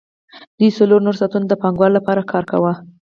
دوی 0.57 0.69
څلور 0.77 0.99
نور 1.07 1.15
ساعتونه 1.19 1.45
د 1.47 1.53
پانګوال 1.61 1.91
لپاره 1.97 2.27
کار 2.31 2.43
کاوه 2.51 2.73